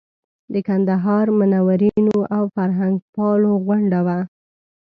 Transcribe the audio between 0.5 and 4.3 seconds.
د کندهار منورینو او فرهنګپالو غونډه وه.